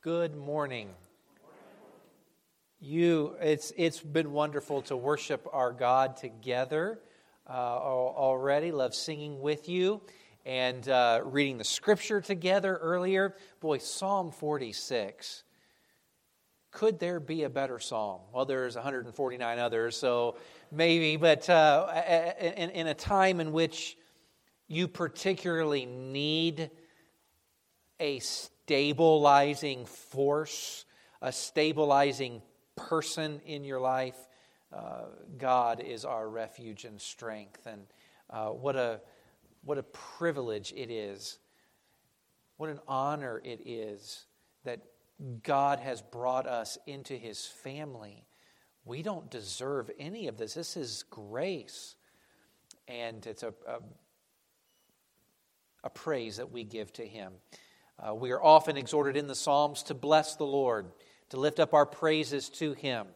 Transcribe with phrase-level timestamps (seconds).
[0.00, 0.90] Good morning.
[2.78, 7.00] You, it's, it's been wonderful to worship our God together
[7.48, 8.70] uh, already.
[8.70, 10.00] Love singing with you
[10.46, 13.34] and uh, reading the scripture together earlier.
[13.58, 15.42] Boy, Psalm 46.
[16.70, 18.20] Could there be a better psalm?
[18.32, 20.36] Well, there's 149 others, so
[20.70, 23.98] maybe, but uh, in, in a time in which
[24.68, 26.70] you particularly need
[27.98, 28.20] a
[28.68, 30.84] stabilizing force,
[31.22, 32.42] a stabilizing
[32.76, 34.28] person in your life,
[34.70, 35.04] uh,
[35.38, 37.66] God is our refuge and strength.
[37.66, 37.86] And
[38.28, 39.00] uh, what, a,
[39.64, 41.38] what a privilege it is,
[42.58, 44.26] what an honor it is
[44.64, 44.80] that
[45.42, 48.26] God has brought us into his family.
[48.84, 50.52] We don't deserve any of this.
[50.52, 51.96] This is grace.
[52.86, 53.78] And it's a, a,
[55.84, 57.32] a praise that we give to him.
[58.00, 60.86] Uh, we are often exhorted in the Psalms to bless the Lord,
[61.30, 63.08] to lift up our praises to Him.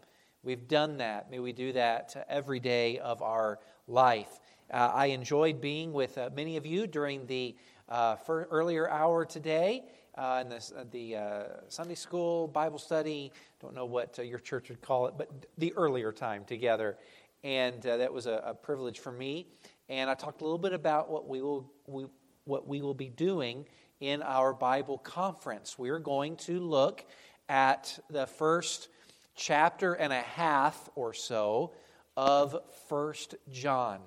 [0.42, 1.30] We've done that.
[1.30, 4.40] May we do that every day of our life.
[4.72, 7.54] Uh, I enjoyed being with uh, many of you during the
[7.88, 9.84] uh, earlier hour today
[10.18, 13.30] uh, in uh, the Sunday school Bible study.
[13.60, 16.96] Don't know what your church would call it, but the earlier time together.
[17.44, 19.46] And that was a, a, privilege for me.
[19.88, 22.06] And I talked a little bit about what we will, we,
[22.44, 23.64] what we will be doing
[24.02, 25.78] in our Bible conference.
[25.78, 27.04] We're going to look
[27.48, 28.88] at the first
[29.36, 31.72] chapter and a half or so
[32.16, 34.00] of First John.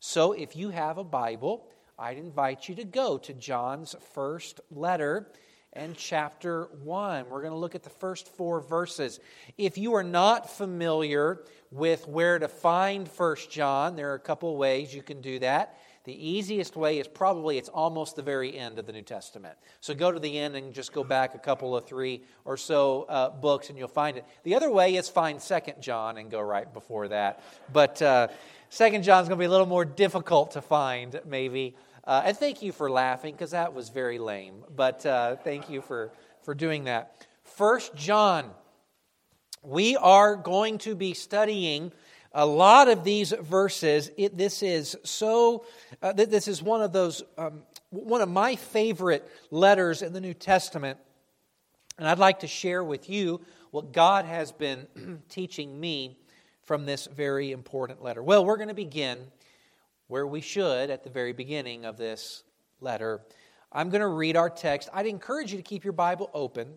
[0.00, 1.66] So if you have a Bible,
[1.98, 5.32] I'd invite you to go to John's first letter
[5.72, 7.30] and chapter 1.
[7.30, 9.18] We're going to look at the first four verses.
[9.56, 11.40] If you are not familiar
[11.70, 15.78] with where to find First John, there are a couple ways you can do that.
[16.08, 19.58] The easiest way is probably it's almost the very end of the New Testament.
[19.82, 23.02] So go to the end and just go back a couple of three or so
[23.10, 24.24] uh, books and you'll find it.
[24.42, 27.42] The other way is find Second John and go right before that.
[27.74, 28.28] But uh,
[28.70, 31.76] Second John's going to be a little more difficult to find, maybe.
[32.04, 34.64] Uh, and thank you for laughing because that was very lame.
[34.74, 36.10] But uh, thank you for,
[36.40, 37.26] for doing that.
[37.44, 38.50] First John.
[39.62, 41.92] We are going to be studying
[42.32, 45.64] a lot of these verses, it, this is so,
[46.02, 50.34] uh, this is one of those, um, one of my favorite letters in the New
[50.34, 50.98] Testament.
[51.98, 53.40] And I'd like to share with you
[53.70, 54.86] what God has been
[55.28, 56.18] teaching me
[56.62, 58.22] from this very important letter.
[58.22, 59.18] Well, we're going to begin
[60.06, 62.44] where we should at the very beginning of this
[62.80, 63.22] letter.
[63.72, 64.88] I'm going to read our text.
[64.92, 66.74] I'd encourage you to keep your Bible open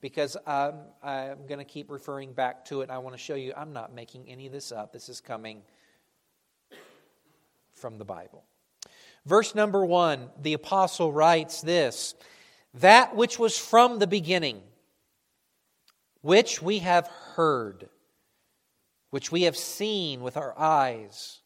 [0.00, 2.90] because I'm, I'm going to keep referring back to it.
[2.90, 4.92] I want to show you I'm not making any of this up.
[4.92, 5.62] This is coming
[7.72, 8.44] from the Bible.
[9.26, 12.14] Verse number one, the apostle writes this
[12.74, 14.62] That which was from the beginning,
[16.20, 17.88] which we have heard,
[19.10, 21.40] which we have seen with our eyes,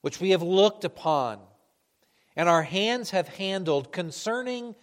[0.00, 1.40] which we have looked upon,
[2.36, 4.74] and our hands have handled concerning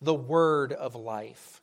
[0.00, 1.62] the word of life.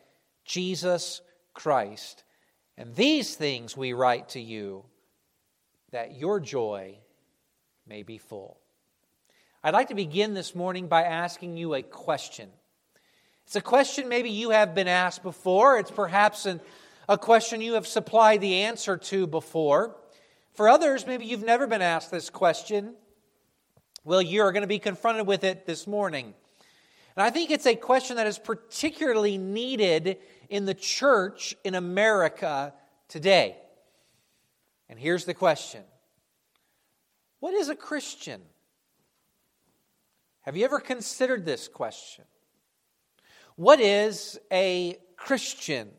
[0.45, 1.21] Jesus
[1.53, 2.23] Christ.
[2.77, 4.85] And these things we write to you
[5.91, 6.97] that your joy
[7.85, 8.57] may be full.
[9.63, 12.49] I'd like to begin this morning by asking you a question.
[13.45, 15.77] It's a question maybe you have been asked before.
[15.77, 16.61] It's perhaps an,
[17.07, 19.95] a question you have supplied the answer to before.
[20.53, 22.95] For others, maybe you've never been asked this question.
[24.03, 26.33] Well, you're going to be confronted with it this morning.
[27.15, 30.17] And I think it's a question that is particularly needed
[30.49, 32.73] in the church in America
[33.07, 33.57] today.
[34.89, 35.83] And here's the question
[37.39, 38.41] What is a Christian?
[40.41, 42.25] Have you ever considered this question?
[43.55, 45.89] What is a Christian?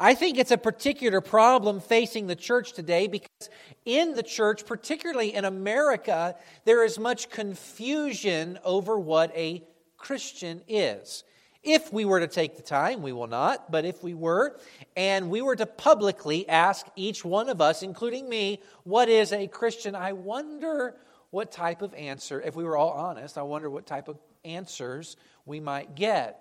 [0.00, 3.50] I think it's a particular problem facing the church today because
[3.84, 6.34] in the church, particularly in America,
[6.64, 9.62] there is much confusion over what a
[10.04, 11.24] Christian is.
[11.62, 14.60] If we were to take the time, we will not, but if we were,
[14.98, 19.46] and we were to publicly ask each one of us, including me, what is a
[19.46, 20.94] Christian, I wonder
[21.30, 25.16] what type of answer, if we were all honest, I wonder what type of answers
[25.46, 26.38] we might get.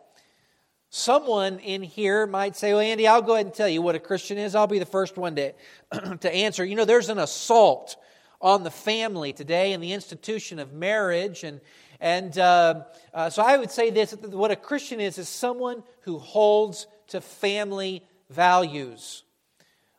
[0.89, 3.99] Someone in here might say, Well, Andy, I'll go ahead and tell you what a
[3.99, 4.55] Christian is.
[4.55, 5.53] I'll be the first one to,
[6.19, 6.65] to answer.
[6.65, 7.95] You know, there's an assault
[8.41, 11.45] on the family today and the institution of marriage.
[11.45, 11.61] And,
[12.03, 12.83] and uh,
[13.13, 17.21] uh, so I would say this what a Christian is, is someone who holds to
[17.21, 19.23] family values.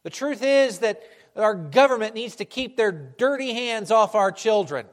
[0.02, 1.02] The truth is that
[1.34, 4.84] our government needs to keep their dirty hands off our children.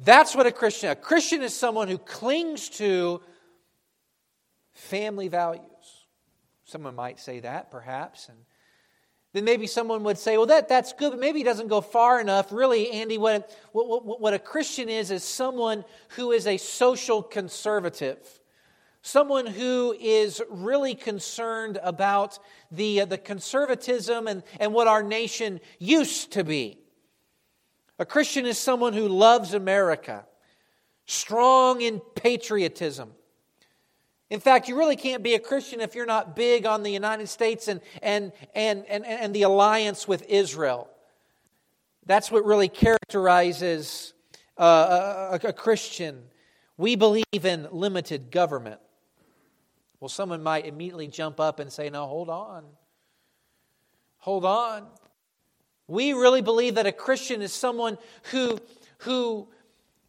[0.00, 0.90] That's what a Christian.
[0.90, 3.22] A Christian is someone who clings to
[4.72, 5.62] family values.
[6.64, 8.28] Someone might say that, perhaps.
[8.28, 8.38] And
[9.34, 12.20] then maybe someone would say, well, that, that's good, but maybe it doesn't go far
[12.20, 12.52] enough.
[12.52, 18.16] Really, Andy, what, what, what a Christian is, is someone who is a social conservative.
[19.02, 22.38] Someone who is really concerned about
[22.70, 26.78] the, uh, the conservatism and, and what our nation used to be.
[27.98, 30.26] A Christian is someone who loves America,
[31.06, 33.10] strong in patriotism,
[34.34, 37.28] in fact, you really can't be a Christian if you're not big on the United
[37.28, 40.90] States and, and, and, and, and the alliance with Israel.
[42.04, 44.12] That's what really characterizes
[44.58, 46.20] uh, a, a Christian.
[46.76, 48.80] We believe in limited government.
[50.00, 52.64] Well, someone might immediately jump up and say, No, hold on.
[54.18, 54.88] Hold on.
[55.86, 57.98] We really believe that a Christian is someone
[58.32, 58.58] who,
[58.98, 59.46] who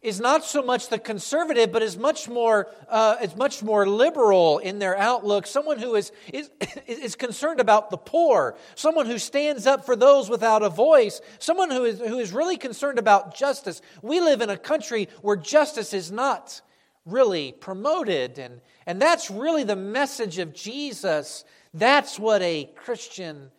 [0.02, 4.58] is not so much the conservative, but is much more, uh, is much more liberal
[4.58, 5.46] in their outlook.
[5.46, 6.50] Someone who is, is,
[6.86, 8.56] is concerned about the poor.
[8.74, 11.20] Someone who stands up for those without a voice.
[11.38, 13.82] Someone who is, who is really concerned about justice.
[14.02, 16.60] We live in a country where justice is not
[17.04, 18.38] really promoted.
[18.38, 21.44] And, and that's really the message of Jesus.
[21.72, 23.50] That's what a Christian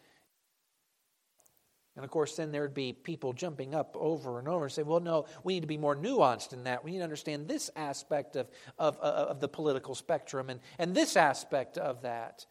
[1.97, 4.83] and of course, then there would be people jumping up over and over and say,
[4.83, 6.85] well, no, we need to be more nuanced in that.
[6.85, 8.47] We need to understand this aspect of,
[8.77, 12.45] of, of the political spectrum and, and this aspect of that.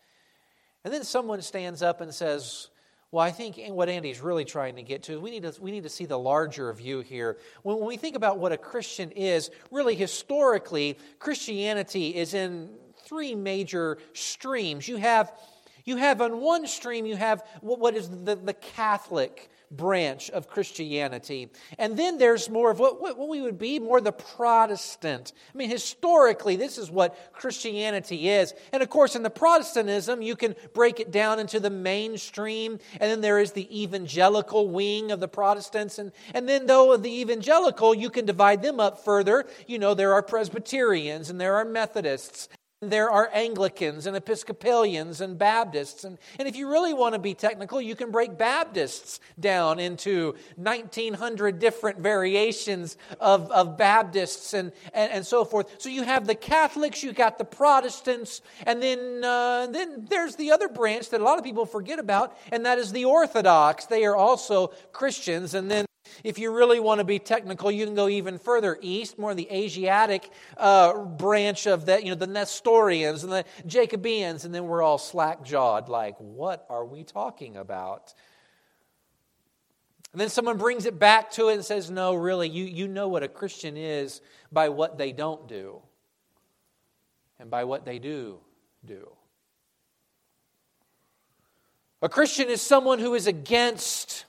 [0.84, 2.70] And then someone stands up and says,
[3.12, 5.70] well, I think what Andy's really trying to get to, is we need to, we
[5.70, 7.38] need to see the larger view here.
[7.62, 12.70] When, when we think about what a Christian is, really historically, Christianity is in
[13.04, 14.88] three major streams.
[14.88, 15.32] You have
[15.86, 21.50] you have on one stream, you have what is the, the Catholic branch of Christianity.
[21.78, 25.32] And then there's more of what, what we would be more the Protestant.
[25.54, 28.54] I mean, historically, this is what Christianity is.
[28.72, 33.10] And of course, in the Protestantism, you can break it down into the mainstream, and
[33.10, 35.98] then there is the evangelical wing of the Protestants.
[35.98, 39.46] And, and then, though, the evangelical, you can divide them up further.
[39.66, 42.48] You know, there are Presbyterians and there are Methodists
[42.82, 46.04] there are Anglicans and Episcopalians and Baptists.
[46.04, 50.34] And, and if you really want to be technical, you can break Baptists down into
[50.56, 55.74] 1,900 different variations of, of Baptists and, and, and so forth.
[55.78, 60.50] So you have the Catholics, you got the Protestants, and then, uh, then there's the
[60.50, 63.86] other branch that a lot of people forget about, and that is the Orthodox.
[63.86, 65.54] They are also Christians.
[65.54, 65.86] And then
[66.24, 69.48] if you really want to be technical, you can go even further east, more the
[69.50, 74.82] Asiatic uh, branch of that, you know, the Nestorians and the Jacobeans, and then we're
[74.82, 78.14] all slack jawed, like, what are we talking about?
[80.12, 83.08] And then someone brings it back to it and says, no, really, you, you know
[83.08, 84.20] what a Christian is
[84.50, 85.82] by what they don't do
[87.38, 88.38] and by what they do
[88.84, 89.10] do.
[92.02, 94.25] A Christian is someone who is against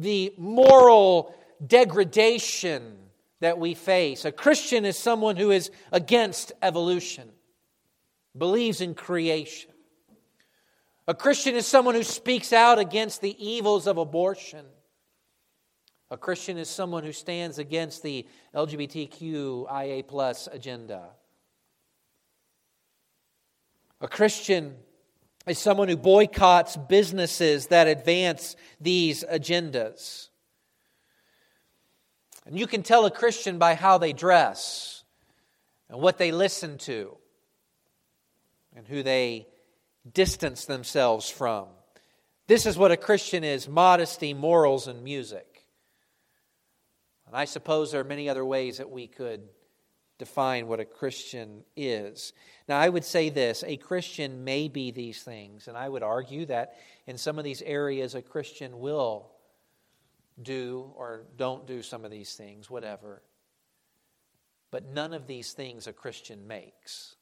[0.00, 2.96] the moral degradation
[3.40, 4.24] that we face.
[4.24, 7.28] A Christian is someone who is against evolution,
[8.36, 9.70] believes in creation.
[11.08, 14.64] A Christian is someone who speaks out against the evils of abortion.
[16.10, 21.10] A Christian is someone who stands against the LGBTQIA plus agenda.
[24.00, 24.76] A Christian
[25.46, 30.28] is someone who boycotts businesses that advance these agendas.
[32.46, 35.04] And you can tell a Christian by how they dress
[35.88, 37.16] and what they listen to
[38.76, 39.46] and who they
[40.12, 41.66] distance themselves from.
[42.46, 45.66] This is what a Christian is modesty, morals, and music.
[47.26, 49.42] And I suppose there are many other ways that we could
[50.20, 52.32] define what a Christian is.
[52.68, 56.46] Now, I would say this a Christian may be these things, and I would argue
[56.46, 59.32] that in some of these areas, a Christian will
[60.40, 63.22] do or don't do some of these things, whatever.
[64.70, 67.16] But none of these things a Christian makes.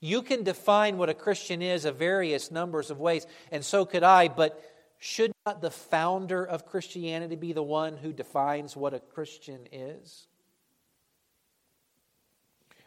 [0.00, 4.04] You can define what a Christian is of various numbers of ways, and so could
[4.04, 4.62] I, but
[4.98, 10.26] should not the founder of Christianity be the one who defines what a Christian is?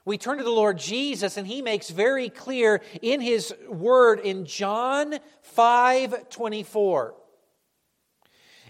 [0.03, 4.46] We turn to the Lord Jesus, and he makes very clear in his word in
[4.46, 7.15] John 5 24.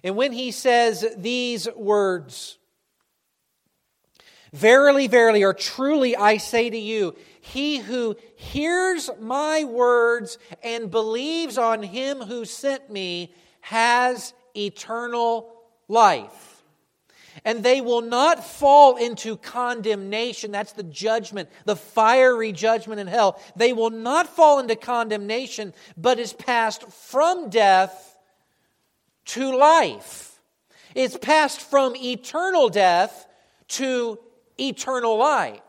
[0.03, 2.57] And when he says these words,
[4.53, 11.57] Verily, verily, or truly I say to you, he who hears my words and believes
[11.57, 15.53] on him who sent me has eternal
[15.87, 16.51] life
[17.45, 20.51] and they will not fall into condemnation.
[20.51, 23.41] That's the judgment, the fiery judgment in hell.
[23.55, 28.17] They will not fall into condemnation, but is passed from death
[29.25, 30.39] to life.
[30.93, 33.27] It's passed from eternal death
[33.69, 34.19] to
[34.59, 35.61] eternal life.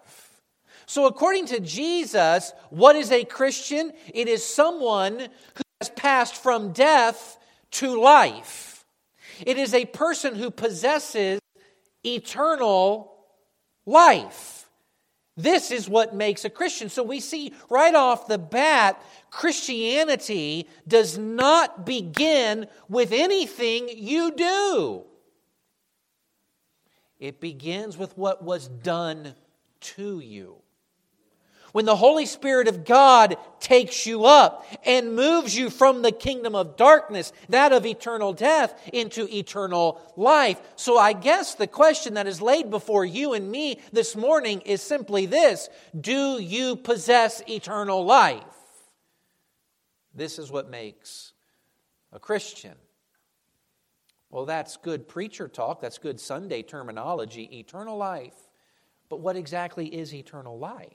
[0.87, 3.93] So, according to Jesus, what is a Christian?
[4.13, 7.39] It is someone who has passed from death
[7.73, 8.85] to life.
[9.47, 11.41] It is a person who possesses
[12.05, 13.13] eternal
[13.87, 14.69] life.
[15.37, 16.91] This is what makes a Christian.
[16.91, 25.05] So we see right off the bat, Christianity does not begin with anything you do.
[27.23, 29.37] It begins with what was done
[29.81, 30.57] to you
[31.71, 36.57] when the Holy Spirit of God takes you up and moves you from the kingdom
[36.57, 40.61] of darkness, that of eternal death, into eternal life.
[40.75, 44.83] So I guess the question that is laid before you and me this morning is
[44.83, 48.43] simply this Do you possess eternal life?
[50.13, 51.35] This is what makes
[52.13, 52.75] a Christian.
[54.33, 55.83] Well, that's good preacher talk.
[55.83, 58.35] That's good Sunday terminology, eternal life.
[59.11, 60.89] But what exactly is eternal life?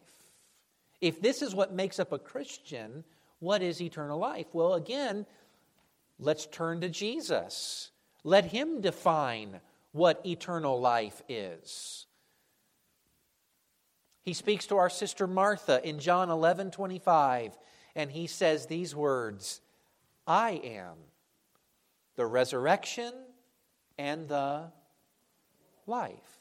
[1.01, 3.03] If this is what makes up a Christian,
[3.37, 4.47] what is eternal life?
[4.53, 5.27] Well, again,
[6.17, 7.91] let's turn to Jesus.
[8.23, 12.07] Let him define what eternal life is.
[14.23, 17.55] He speaks to our sister Martha in John 11 25,
[17.95, 19.61] and he says these words
[20.25, 20.95] I am
[22.15, 23.13] the resurrection
[23.97, 24.71] and the
[25.85, 26.37] life.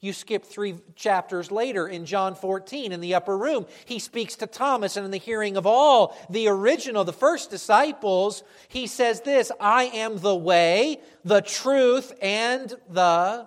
[0.00, 3.66] You skip three chapters later in John 14 in the upper room.
[3.84, 8.42] He speaks to Thomas, and in the hearing of all the original, the first disciples,
[8.68, 13.46] he says this I am the way, the truth, and the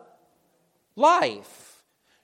[0.96, 1.73] life.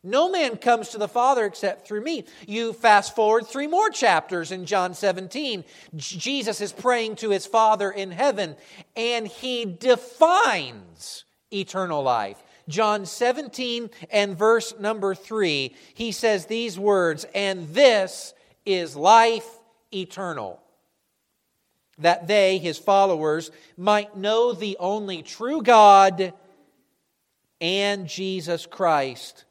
[0.04, 2.24] No man comes to the Father except through me.
[2.48, 5.66] You fast forward three more chapters in John 17.
[5.96, 8.56] Jesus is praying to his Father in heaven,
[8.96, 12.42] and he defines eternal life.
[12.70, 18.34] John 17 and verse number 3, he says these words, and this
[18.66, 19.48] is life
[19.94, 20.62] eternal.
[21.98, 26.32] That they, his followers, might know the only true God
[27.60, 29.44] and Jesus Christ,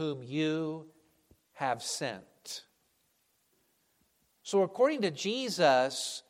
[0.00, 0.86] whom you
[1.52, 2.62] have sent.
[4.42, 6.22] So, according to Jesus,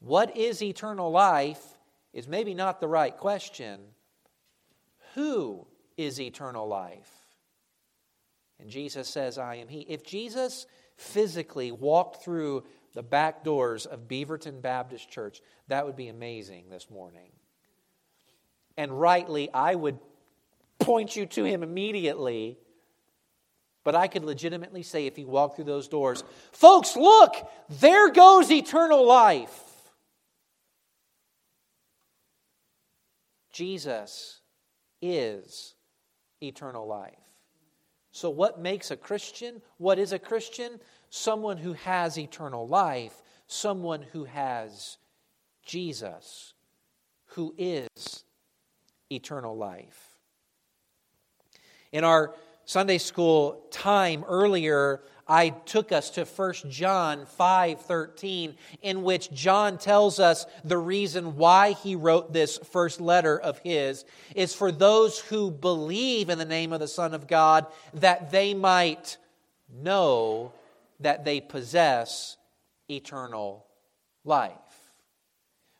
[0.00, 1.64] what is eternal life
[2.12, 3.80] is maybe not the right question
[5.14, 7.10] who is eternal life?
[8.60, 9.80] And Jesus says, I am He.
[9.80, 10.66] If Jesus
[10.98, 16.90] physically walked through the back doors of Beaverton Baptist Church, that would be amazing this
[16.90, 17.30] morning.
[18.76, 19.98] And rightly, I would
[20.78, 22.58] point you to Him immediately.
[23.86, 27.36] But I could legitimately say, if He walked through those doors, folks, look,
[27.68, 29.62] there goes eternal life.
[33.52, 34.40] Jesus
[35.00, 35.76] is
[36.42, 37.14] eternal life.
[38.10, 39.62] So, what makes a Christian?
[39.78, 40.80] What is a Christian?
[41.08, 43.14] Someone who has eternal life,
[43.46, 44.98] someone who has
[45.64, 46.54] Jesus,
[47.26, 48.24] who is
[49.12, 50.18] eternal life.
[51.92, 52.34] In our
[52.66, 60.18] Sunday school time earlier, I took us to 1 John 5:13 in which John tells
[60.18, 64.04] us the reason why he wrote this first letter of his
[64.34, 68.52] is for those who believe in the name of the Son of God that they
[68.52, 69.16] might
[69.68, 70.52] know
[70.98, 72.36] that they possess
[72.90, 73.64] eternal
[74.24, 74.92] life.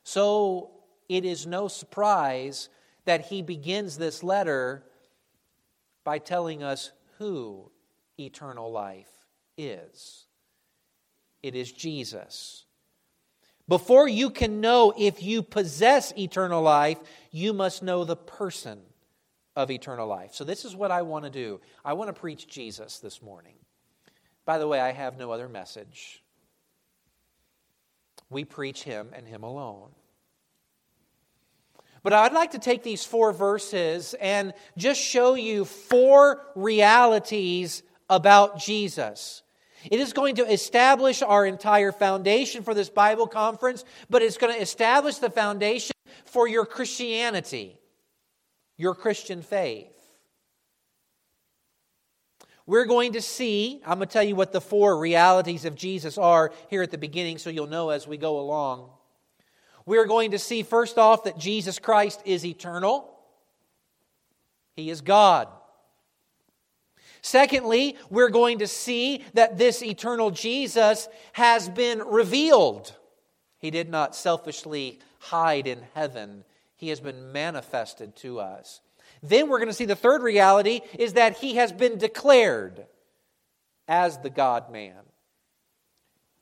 [0.04, 0.70] So
[1.08, 2.68] it is no surprise
[3.06, 4.84] that he begins this letter
[6.06, 7.68] by telling us who
[8.18, 9.10] eternal life
[9.58, 10.26] is
[11.42, 12.64] it is Jesus.
[13.68, 16.98] Before you can know if you possess eternal life,
[17.30, 18.80] you must know the person
[19.54, 20.34] of eternal life.
[20.34, 21.60] So, this is what I want to do.
[21.84, 23.54] I want to preach Jesus this morning.
[24.44, 26.22] By the way, I have no other message.
[28.28, 29.90] We preach Him and Him alone.
[32.06, 38.60] But I'd like to take these four verses and just show you four realities about
[38.60, 39.42] Jesus.
[39.90, 44.54] It is going to establish our entire foundation for this Bible conference, but it's going
[44.54, 45.96] to establish the foundation
[46.26, 47.76] for your Christianity,
[48.76, 49.90] your Christian faith.
[52.66, 56.18] We're going to see, I'm going to tell you what the four realities of Jesus
[56.18, 58.90] are here at the beginning so you'll know as we go along.
[59.86, 63.08] We're going to see, first off, that Jesus Christ is eternal,
[64.74, 65.48] He is God.
[67.22, 72.94] Secondly, we're going to see that this eternal Jesus has been revealed.
[73.58, 76.44] He did not selfishly hide in heaven,
[76.76, 78.80] He has been manifested to us.
[79.22, 82.86] Then we're going to see the third reality is that He has been declared
[83.88, 85.02] as the God man.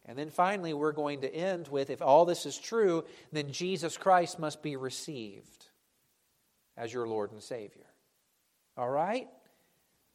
[0.07, 3.97] And then finally, we're going to end with if all this is true, then Jesus
[3.97, 5.67] Christ must be received
[6.77, 7.87] as your Lord and Savior.
[8.77, 9.29] All right?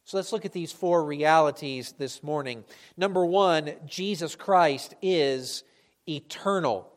[0.04, 2.64] So let's look at these four realities this morning.
[2.96, 5.64] Number one, Jesus Christ is
[6.08, 6.92] eternal.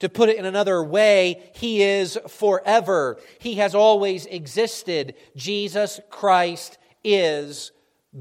[0.00, 3.18] To put it in another way, He is forever.
[3.38, 5.14] He has always existed.
[5.36, 7.72] Jesus Christ is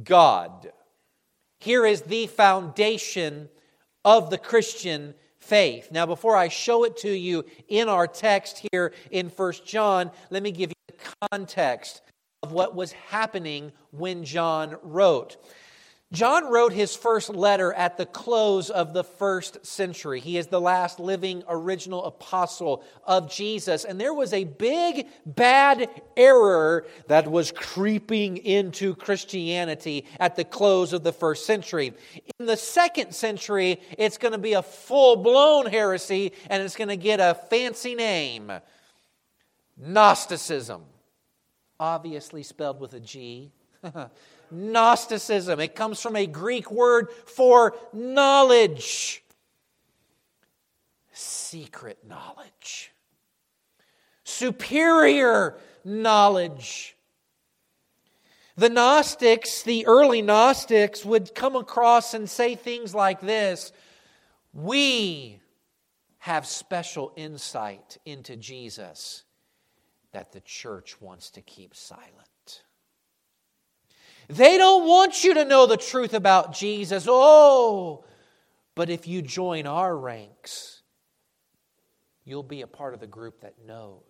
[0.04, 0.72] God.
[1.60, 3.50] Here is the foundation
[4.06, 5.90] of the Christian faith.
[5.92, 10.44] Now, before I show it to you in our text here in First John, let
[10.44, 12.02] me give you the context
[12.44, 15.38] of what was happening when John wrote.
[16.12, 20.20] John wrote his first letter at the close of the first century.
[20.20, 23.86] He is the last living original apostle of Jesus.
[23.86, 25.88] And there was a big, bad
[26.18, 31.94] error that was creeping into Christianity at the close of the first century.
[32.40, 36.90] In the second century, it's going to be a full blown heresy and it's going
[36.90, 38.52] to get a fancy name
[39.78, 40.84] Gnosticism
[41.80, 43.52] obviously spelled with a G.
[44.52, 45.60] Gnosticism.
[45.60, 49.24] It comes from a Greek word for knowledge,
[51.12, 52.92] secret knowledge,
[54.24, 56.96] superior knowledge.
[58.58, 63.72] The Gnostics, the early Gnostics, would come across and say things like this
[64.54, 65.40] We
[66.20, 69.24] have special insight into Jesus
[70.12, 72.29] that the church wants to keep silent.
[74.30, 77.06] They don't want you to know the truth about Jesus.
[77.08, 78.06] Oh,
[78.76, 80.84] but if you join our ranks,
[82.24, 84.04] you'll be a part of the group that knows.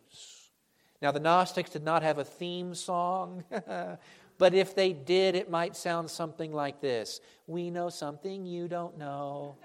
[1.02, 3.46] Now, the Gnostics did not have a theme song,
[4.38, 8.98] but if they did, it might sound something like this We know something you don't
[8.98, 9.56] know.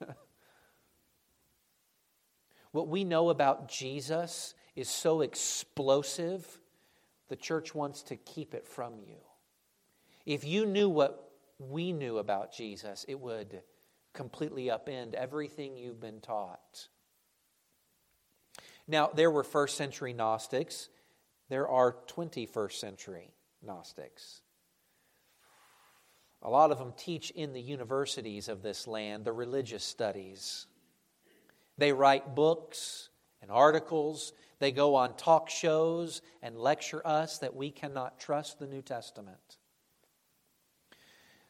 [2.74, 6.58] What we know about Jesus is so explosive,
[7.34, 9.16] the church wants to keep it from you.
[10.24, 13.60] If you knew what we knew about Jesus, it would
[14.12, 16.86] completely upend everything you've been taught.
[18.86, 20.88] Now, there were first century Gnostics,
[21.48, 23.34] there are 21st century
[23.66, 24.42] Gnostics.
[26.40, 30.68] A lot of them teach in the universities of this land, the religious studies.
[31.78, 33.08] They write books
[33.42, 34.32] and articles.
[34.58, 39.58] They go on talk shows and lecture us that we cannot trust the New Testament.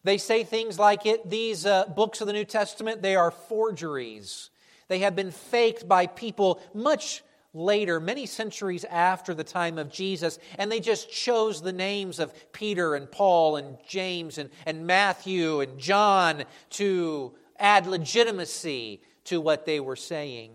[0.03, 4.51] They say things like it these uh, books of the New Testament they are forgeries.
[4.89, 7.23] They have been faked by people much
[7.55, 12.53] later, many centuries after the time of Jesus, and they just chose the names of
[12.53, 19.65] Peter and Paul and James and, and Matthew and John to add legitimacy to what
[19.65, 20.51] they were saying.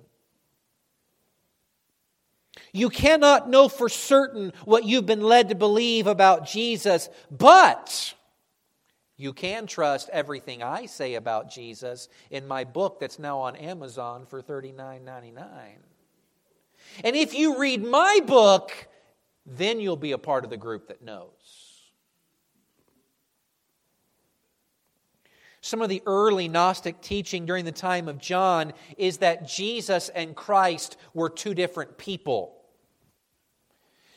[2.72, 8.14] You cannot know for certain what you've been led to believe about Jesus, but
[9.18, 14.26] you can trust everything I say about Jesus in my book that's now on Amazon
[14.26, 15.34] for $39.99.
[17.04, 18.72] And if you read my book,
[19.46, 21.39] then you'll be a part of the group that knows.
[25.62, 30.36] Some of the early Gnostic teaching during the time of John is that Jesus and
[30.36, 32.56] Christ were two different people.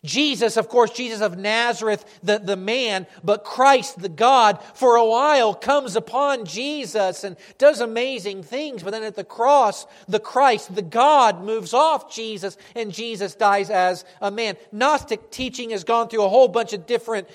[0.05, 5.05] Jesus, of course, Jesus of Nazareth, the, the man, but Christ, the God, for a
[5.05, 8.83] while comes upon Jesus and does amazing things.
[8.83, 13.71] But then at the cross, the Christ, the God, moves off Jesus and Jesus dies
[13.71, 14.57] as a man.
[14.73, 17.29] Gnostic teaching has gone through a whole bunch of different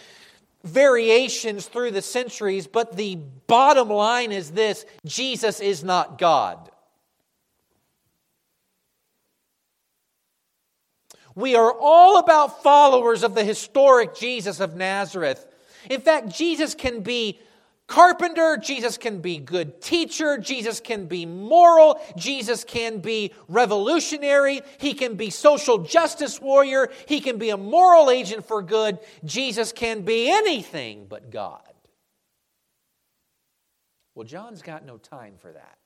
[0.67, 3.15] variations through the centuries, but the
[3.47, 6.69] bottom line is this Jesus is not God.
[11.35, 15.47] We are all about followers of the historic Jesus of Nazareth.
[15.87, 17.39] In fact, Jesus can be
[17.87, 24.93] carpenter, Jesus can be good teacher, Jesus can be moral, Jesus can be revolutionary, he
[24.93, 28.99] can be social justice warrior, he can be a moral agent for good.
[29.25, 31.61] Jesus can be anything but God.
[34.15, 35.77] Well, John's got no time for that.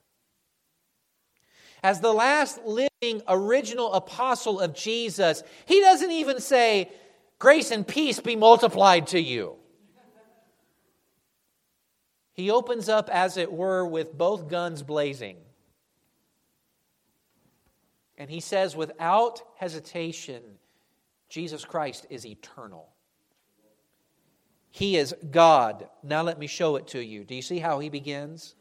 [1.84, 6.90] As the last living original apostle of Jesus, he doesn't even say,
[7.40, 9.56] Grace and peace be multiplied to you.
[12.34, 15.38] He opens up, as it were, with both guns blazing.
[18.18, 20.42] And he says, without hesitation,
[21.28, 22.90] Jesus Christ is eternal.
[24.70, 25.90] He is God.
[26.04, 27.24] Now let me show it to you.
[27.26, 28.56] Do you see how he begins?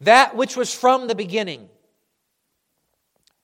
[0.00, 1.68] That which was from the beginning,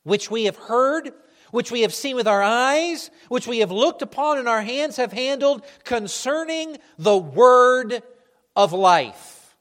[0.03, 1.13] which we have heard,
[1.51, 4.97] which we have seen with our eyes, which we have looked upon and our hands
[4.97, 8.03] have handled concerning the word
[8.57, 9.55] of life.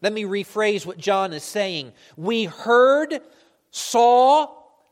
[0.00, 1.92] Let me rephrase what John is saying.
[2.16, 3.20] We heard,
[3.70, 4.48] saw,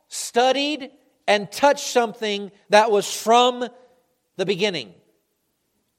[0.07, 0.89] studied,
[1.27, 3.67] and touched something that was from
[4.37, 4.93] the beginning.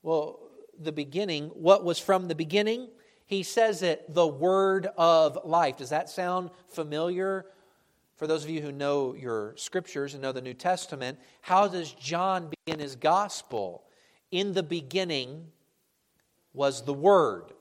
[0.02, 0.40] Well,
[0.78, 2.88] the beginning, what was from the beginning?
[3.26, 5.76] He says it, the word of life.
[5.76, 7.46] Does that sound familiar?
[8.16, 11.92] For those of you who know your scriptures and know the New Testament, how does
[11.92, 13.84] John begin his gospel?
[14.32, 15.46] In the beginning
[16.52, 17.52] was the Word.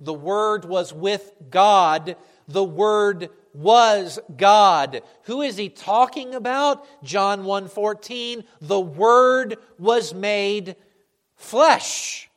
[0.00, 2.16] The Word was with God.
[2.48, 5.02] The Word was God.
[5.24, 6.86] Who is he talking about?
[7.04, 10.76] John 1:14, the word was made
[11.36, 12.28] flesh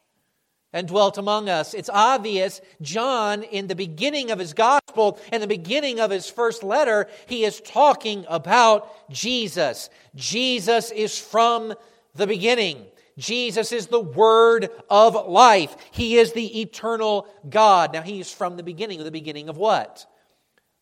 [0.72, 1.74] and dwelt among us.
[1.74, 6.64] It's obvious John in the beginning of his gospel in the beginning of his first
[6.64, 9.90] letter, he is talking about Jesus.
[10.16, 11.74] Jesus is from
[12.16, 12.86] the beginning.
[13.18, 15.76] Jesus is the Word of life.
[15.92, 17.94] He is the eternal God.
[17.94, 19.04] Now, He's from the beginning.
[19.04, 20.06] The beginning of what?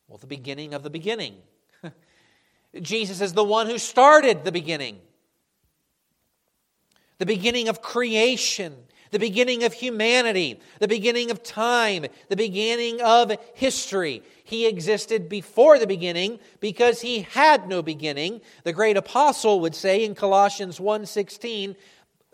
[0.08, 1.36] Well, the beginning of the beginning.
[2.82, 5.00] Jesus is the one who started the beginning.
[7.18, 8.76] The beginning of creation,
[9.12, 14.22] the beginning of humanity, the beginning of time, the beginning of history.
[14.44, 18.42] He existed before the beginning because he had no beginning.
[18.66, 21.78] The great apostle would say in Colossians 1:16,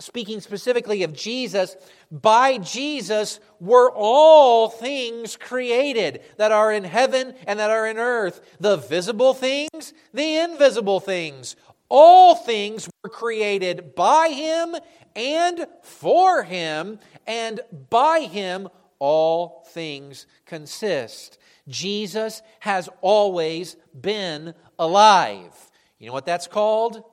[0.02, 1.76] speaking specifically of Jesus,
[2.12, 8.58] by Jesus were all things created that are in heaven and that are in earth,
[8.60, 11.56] the visible things, the invisible things.
[11.90, 14.76] All things were created by him
[15.16, 17.60] and for him, and
[17.90, 21.38] by him all things consist.
[21.68, 25.52] Jesus has always been alive.
[26.00, 27.04] You know what that's called?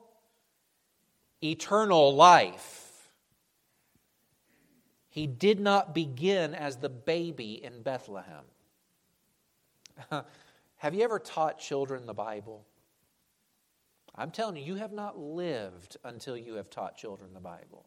[1.43, 2.78] Eternal life.
[5.09, 8.45] He did not begin as the baby in Bethlehem.
[10.77, 12.65] have you ever taught children the Bible?
[14.15, 17.85] I'm telling you, you have not lived until you have taught children the Bible.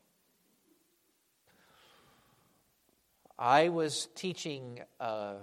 [3.38, 5.36] I was teaching a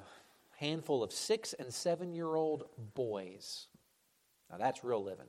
[0.57, 3.67] handful of six and seven year old boys.
[4.51, 5.27] Now, that's real living.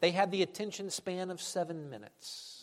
[0.00, 2.59] They had the attention span of seven minutes.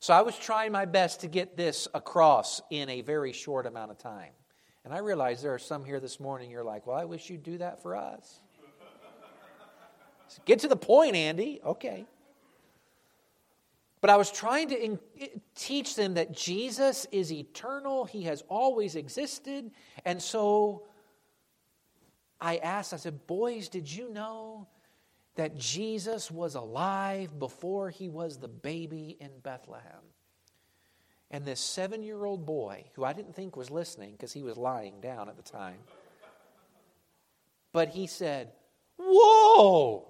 [0.00, 3.90] So I was trying my best to get this across in a very short amount
[3.90, 4.32] of time.
[4.82, 7.42] And I realize there are some here this morning, you're like, well, I wish you'd
[7.42, 8.40] do that for us.
[10.46, 11.60] Get to the point, Andy.
[11.62, 12.06] Okay.
[14.00, 18.42] But I was trying to in- eh, teach them that Jesus is eternal, He has
[18.48, 19.70] always existed.
[20.06, 20.84] And so
[22.40, 24.66] I asked, I said, Boys, did you know
[25.40, 30.02] that Jesus was alive before he was the baby in Bethlehem.
[31.30, 34.58] And this seven year old boy, who I didn't think was listening because he was
[34.58, 35.78] lying down at the time,
[37.72, 38.52] but he said,
[38.98, 40.08] Whoa!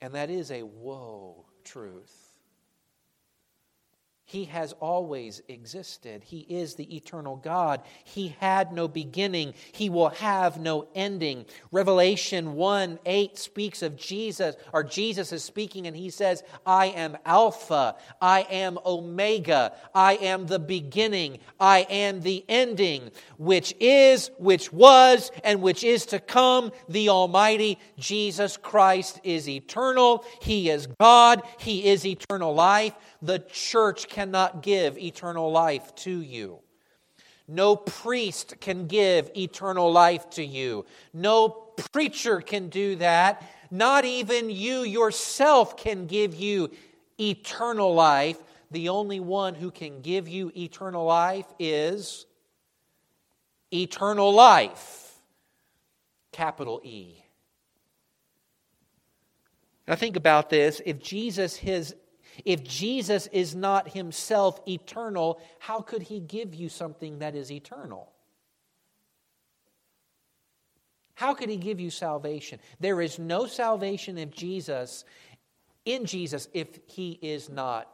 [0.00, 2.23] And that is a whoa truth.
[4.34, 6.24] He has always existed.
[6.24, 7.82] He is the eternal God.
[8.02, 9.54] He had no beginning.
[9.70, 11.44] He will have no ending.
[11.70, 17.16] Revelation 1 8 speaks of Jesus, or Jesus is speaking, and he says, I am
[17.24, 24.72] Alpha, I am Omega, I am the beginning, I am the ending, which is, which
[24.72, 30.24] was, and which is to come, the Almighty Jesus Christ is eternal.
[30.42, 31.42] He is God.
[31.60, 32.94] He is eternal life.
[33.22, 36.58] The church cannot give eternal life to you.
[37.46, 40.86] No priest can give eternal life to you.
[41.12, 41.50] No
[41.92, 43.46] preacher can do that.
[43.70, 46.70] Not even you yourself can give you
[47.20, 48.38] eternal life.
[48.70, 52.24] The only one who can give you eternal life is
[53.70, 55.20] eternal life.
[56.32, 57.22] Capital E.
[59.86, 60.80] Now think about this.
[60.86, 61.94] If Jesus his
[62.44, 68.10] if Jesus is not himself eternal, how could he give you something that is eternal?
[71.14, 72.58] How could he give you salvation?
[72.80, 75.04] There is no salvation in Jesus
[75.84, 77.88] in Jesus if he is not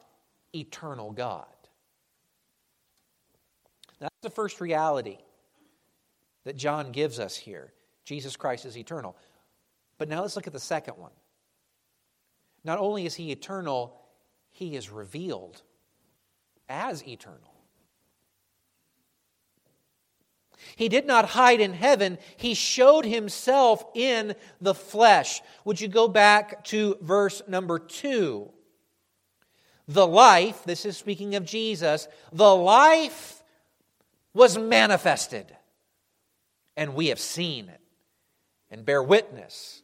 [0.54, 1.46] eternal God.
[3.98, 5.18] That's the first reality
[6.44, 7.72] that John gives us here.
[8.04, 9.16] Jesus Christ is eternal.
[9.98, 11.10] But now let's look at the second one.
[12.64, 13.99] Not only is he eternal,
[14.50, 15.62] he is revealed
[16.68, 17.50] as eternal.
[20.76, 25.40] He did not hide in heaven, he showed himself in the flesh.
[25.64, 28.50] Would you go back to verse number two?
[29.88, 33.42] The life, this is speaking of Jesus, the life
[34.32, 35.46] was manifested,
[36.76, 37.80] and we have seen it,
[38.70, 39.82] and bear witness,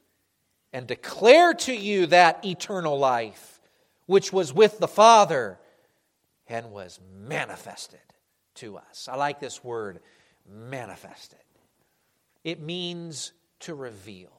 [0.73, 3.56] and declare to you that eternal life
[4.07, 5.59] which was with the Father
[6.49, 8.01] and was manifested
[8.55, 9.09] to us.
[9.11, 10.01] I like this word
[10.49, 11.39] manifested.
[12.45, 14.33] It means to reveal,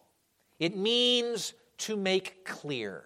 [0.60, 3.04] it means to make clear.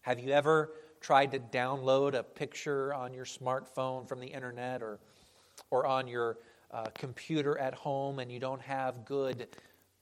[0.00, 4.98] Have you ever tried to download a picture on your smartphone from the internet or,
[5.70, 6.38] or on your
[6.72, 9.48] uh, computer at home and you don't have good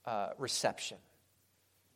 [0.06, 0.96] uh, reception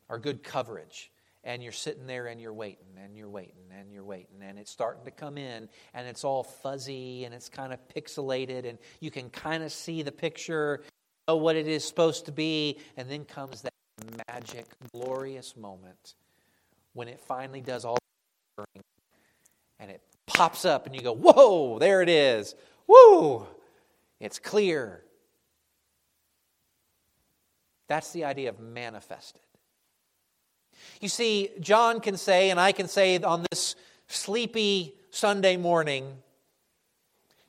[0.09, 1.11] or good coverage?
[1.45, 4.71] And you're sitting there and you're waiting and you're waiting and you're waiting and it's
[4.71, 9.11] starting to come in and it's all fuzzy and it's kind of pixelated and you
[9.11, 10.81] can kind of see the picture
[11.27, 13.73] know what it is supposed to be and then comes that
[14.27, 16.15] magic glorious moment
[16.93, 17.97] when it finally does all
[19.79, 22.55] and it pops up and you go whoa there it is.
[22.87, 23.45] Woo!
[24.19, 25.03] It's clear.
[27.87, 29.44] That's the idea of manifested
[31.01, 33.75] you see, John can say, and I can say on this
[34.07, 36.17] sleepy Sunday morning,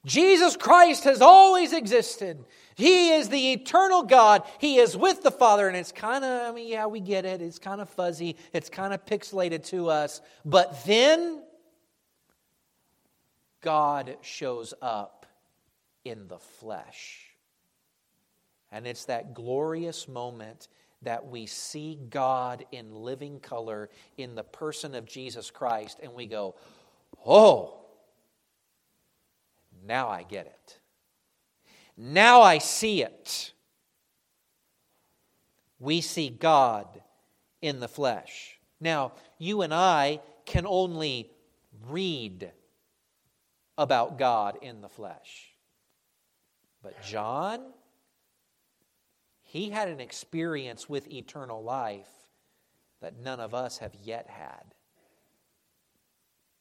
[0.04, 2.44] Jesus Christ has always existed.
[2.76, 4.42] He is the eternal God.
[4.60, 5.66] He is with the Father.
[5.66, 7.42] And it's kind of, I mean, yeah, we get it.
[7.42, 8.36] It's kind of fuzzy.
[8.52, 10.20] It's kind of pixelated to us.
[10.44, 11.42] But then
[13.62, 15.26] God shows up
[16.04, 17.30] in the flesh.
[18.70, 20.68] And it's that glorious moment
[21.02, 26.26] that we see God in living color in the person of Jesus Christ and we
[26.26, 26.54] go,
[27.24, 27.80] oh,
[29.86, 30.78] now I get it.
[31.96, 33.52] Now I see it.
[35.78, 36.86] We see God
[37.62, 38.58] in the flesh.
[38.80, 41.30] Now, you and I can only
[41.88, 42.50] read
[43.78, 45.52] about God in the flesh.
[46.82, 47.60] But John
[49.56, 52.08] he had an experience with eternal life
[53.00, 54.74] that none of us have yet had.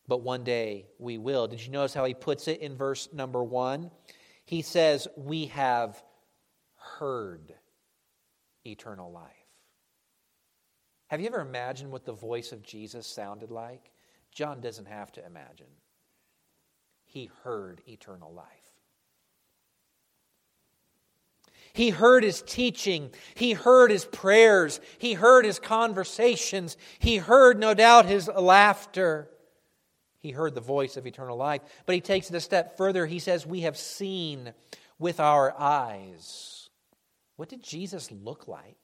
[0.08, 1.48] But one day we will.
[1.48, 3.92] Did you notice how he puts it in verse number one?
[4.46, 6.02] He says, We have
[7.00, 7.54] heard
[8.66, 9.32] eternal life.
[11.08, 13.92] Have you ever imagined what the voice of Jesus sounded like?
[14.32, 15.68] John doesn't have to imagine.
[17.04, 18.65] He heard eternal life.
[21.76, 23.12] He heard his teaching.
[23.36, 24.80] He heard his prayers.
[24.98, 26.78] He heard his conversations.
[27.00, 29.28] He heard, no doubt, his laughter.
[30.20, 31.62] He heard the voice of eternal life.
[31.86, 33.06] But he takes it a step further.
[33.06, 34.54] He says, We have seen
[35.00, 36.70] with our eyes.
[37.36, 38.78] What did Jesus look like?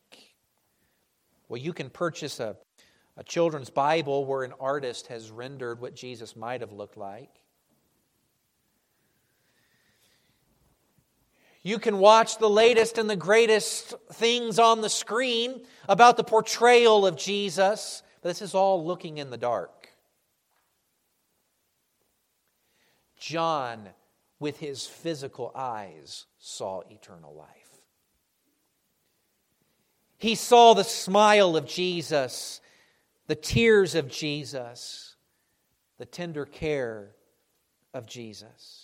[1.47, 2.58] Well, you can purchase a,
[3.15, 7.30] a children's Bible where an artist has rendered what Jesus might have looked like.
[11.63, 17.06] You can watch the latest and the greatest things on the screen about the portrayal
[17.06, 19.89] of Jesus, but this is all looking in the dark.
[23.19, 23.89] John,
[24.39, 27.47] with his physical eyes, saw eternal life.
[30.17, 32.60] He saw the smile of Jesus,
[33.28, 35.15] the tears of Jesus,
[36.00, 37.12] the tender care
[37.93, 38.81] of Jesus.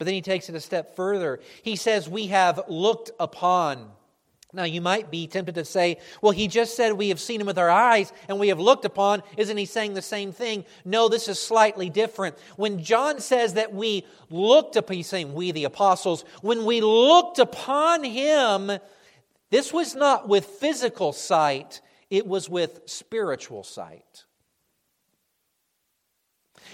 [0.00, 1.40] But then he takes it a step further.
[1.62, 3.90] He says, We have looked upon.
[4.50, 7.46] Now, you might be tempted to say, well, he just said we have seen him
[7.46, 9.22] with our eyes and we have looked upon.
[9.36, 10.64] Isn't he saying the same thing?
[10.86, 12.36] No, this is slightly different.
[12.56, 17.38] When John says that we looked upon, he's saying we, the apostles, when we looked
[17.38, 18.72] upon him,
[19.50, 24.24] this was not with physical sight, it was with spiritual sight.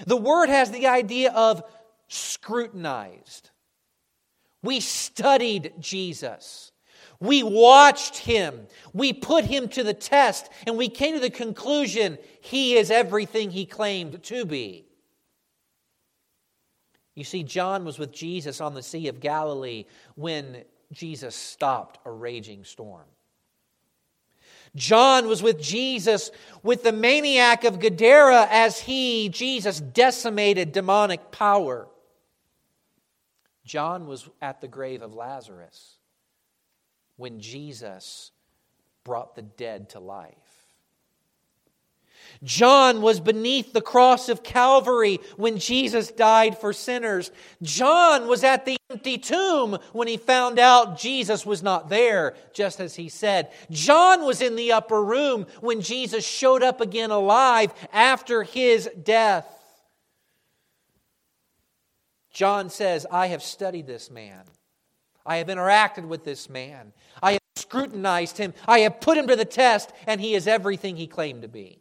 [0.07, 1.63] The word has the idea of
[2.09, 3.51] scrutinized.
[4.63, 6.73] We studied Jesus.
[7.21, 8.67] We watched him.
[8.93, 13.51] We put him to the test, and we came to the conclusion he is everything
[13.51, 14.87] he claimed to be.
[17.15, 22.11] You see, John was with Jesus on the Sea of Galilee when Jesus stopped a
[22.11, 23.07] raging storm.
[24.75, 26.31] John was with Jesus
[26.63, 31.89] with the maniac of Gadara as he, Jesus, decimated demonic power.
[33.67, 35.99] John was at the grave of Lazarus
[37.17, 38.31] when Jesus
[39.05, 40.35] brought the dead to life.
[42.43, 47.31] John was beneath the cross of Calvary when Jesus died for sinners.
[47.63, 52.81] John was at the empty tomb when he found out Jesus was not there, just
[52.81, 53.51] as he said.
[53.71, 59.56] John was in the upper room when Jesus showed up again alive after his death.
[62.37, 64.43] John says, I have studied this man.
[65.25, 66.93] I have interacted with this man.
[67.23, 68.53] I have scrutinized him.
[68.69, 71.81] I have put him to the test, and he is everything he claimed to be.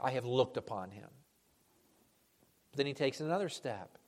[0.00, 1.08] I have looked upon him.
[2.74, 3.98] Then he takes another step.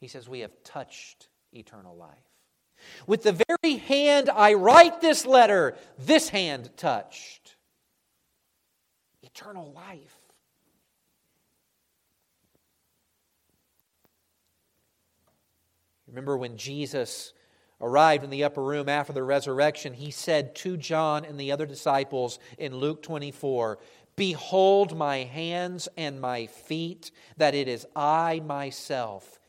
[0.00, 2.16] He says, We have touched eternal life.
[3.06, 7.56] With the very hand I write this letter, this hand touched
[9.22, 10.16] eternal life.
[16.12, 17.32] Remember when Jesus
[17.80, 21.64] arrived in the upper room after the resurrection, he said to John and the other
[21.64, 23.78] disciples in Luke 24,
[24.14, 29.40] Behold my hands and my feet, that it is I myself.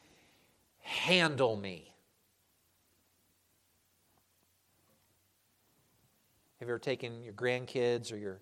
[0.79, 1.93] Handle me.
[6.59, 8.41] Have you ever taken your grandkids or your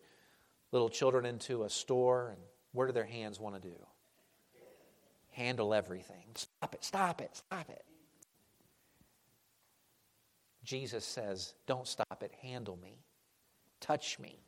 [0.71, 2.37] little children into a store and
[2.71, 3.75] what do their hands want to do?
[5.31, 6.23] Handle everything.
[6.35, 7.83] Stop it, stop it, stop it.
[10.63, 12.99] Jesus says, Don't stop it, handle me,
[13.79, 14.39] touch me,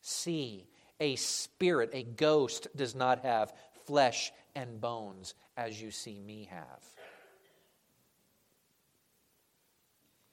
[0.00, 0.66] see.
[1.00, 3.52] A spirit, a ghost, does not have
[3.84, 6.84] flesh and bones as you see me have.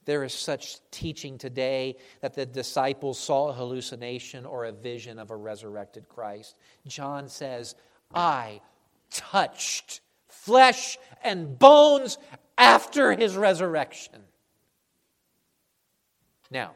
[0.05, 5.29] There is such teaching today that the disciples saw a hallucination or a vision of
[5.29, 6.55] a resurrected Christ.
[6.87, 7.75] John says,
[8.13, 8.61] I
[9.11, 12.17] touched flesh and bones
[12.57, 14.21] after his resurrection.
[16.51, 16.73] Now,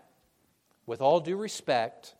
[0.86, 2.16] with all due respect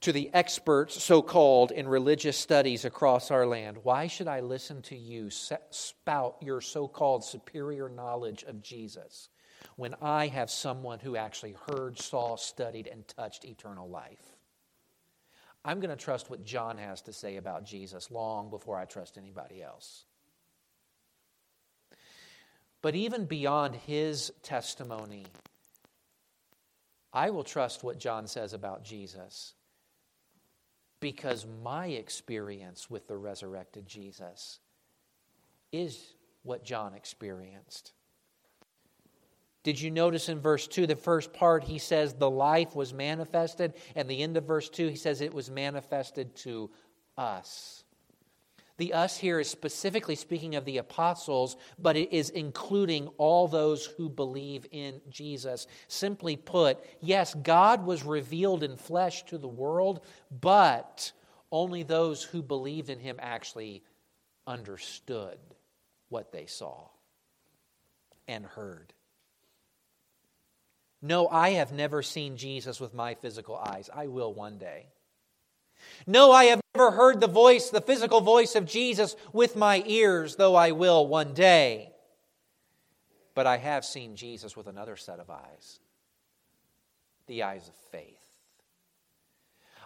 [0.00, 4.80] to the experts, so called, in religious studies across our land, why should I listen
[4.82, 9.28] to you spout your so called superior knowledge of Jesus
[9.76, 14.24] when I have someone who actually heard, saw, studied, and touched eternal life?
[15.62, 19.18] I'm going to trust what John has to say about Jesus long before I trust
[19.18, 20.06] anybody else.
[22.82, 25.26] But even beyond his testimony,
[27.12, 29.54] I will trust what John says about Jesus
[31.00, 34.60] because my experience with the resurrected Jesus
[35.72, 37.92] is what John experienced.
[39.62, 43.74] Did you notice in verse 2, the first part, he says the life was manifested,
[43.94, 46.70] and the end of verse 2, he says it was manifested to
[47.18, 47.79] us.
[48.80, 53.84] The us here is specifically speaking of the apostles, but it is including all those
[53.84, 55.66] who believe in Jesus.
[55.86, 61.12] Simply put, yes, God was revealed in flesh to the world, but
[61.52, 63.82] only those who believed in him actually
[64.46, 65.36] understood
[66.08, 66.88] what they saw
[68.26, 68.94] and heard.
[71.02, 73.90] No, I have never seen Jesus with my physical eyes.
[73.94, 74.86] I will one day.
[76.06, 80.36] No, I have never heard the voice, the physical voice of Jesus with my ears,
[80.36, 81.92] though I will one day.
[83.34, 85.80] But I have seen Jesus with another set of eyes
[87.26, 88.20] the eyes of faith.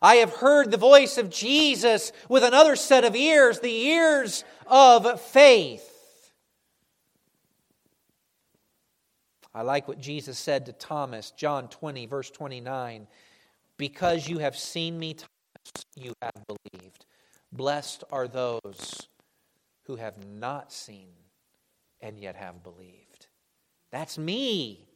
[0.00, 5.20] I have heard the voice of Jesus with another set of ears, the ears of
[5.20, 5.90] faith.
[9.54, 13.06] I like what Jesus said to Thomas, John 20, verse 29.
[13.76, 15.16] Because you have seen me,
[15.96, 17.04] you have believed.
[17.52, 19.08] Blessed are those
[19.84, 21.08] who have not seen
[22.00, 23.28] and yet have believed.
[23.90, 24.86] That's me.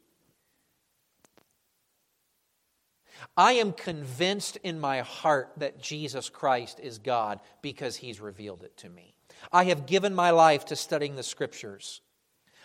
[3.35, 8.75] I am convinced in my heart that Jesus Christ is God because he's revealed it
[8.77, 9.13] to me.
[9.51, 12.01] I have given my life to studying the scriptures.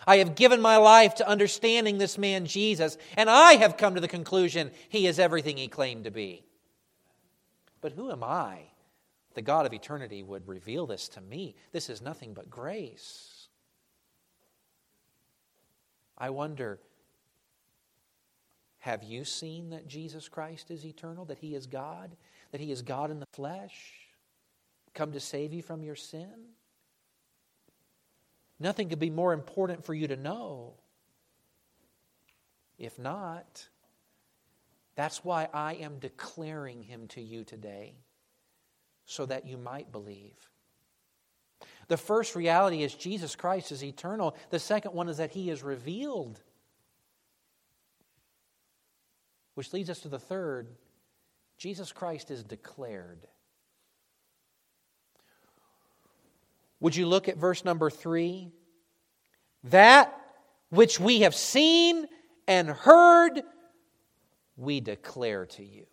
[0.07, 4.01] I have given my life to understanding this man Jesus, and I have come to
[4.01, 6.43] the conclusion he is everything he claimed to be.
[7.85, 8.61] But who am I?
[9.35, 11.53] The God of eternity would reveal this to me.
[11.71, 13.47] This is nothing but grace.
[16.17, 16.79] I wonder
[18.79, 22.15] have you seen that Jesus Christ is eternal, that he is God,
[22.51, 23.93] that he is God in the flesh,
[24.95, 26.33] come to save you from your sin?
[28.59, 30.73] Nothing could be more important for you to know.
[32.79, 33.67] If not,
[34.95, 37.95] that's why I am declaring him to you today,
[39.05, 40.35] so that you might believe.
[41.87, 44.35] The first reality is Jesus Christ is eternal.
[44.49, 46.41] The second one is that he is revealed.
[49.53, 50.67] Which leads us to the third
[51.57, 53.27] Jesus Christ is declared.
[56.81, 58.51] Would you look at verse number three?
[59.65, 60.13] That
[60.69, 62.07] which we have seen
[62.47, 63.41] and heard,
[64.57, 65.85] we declare to you.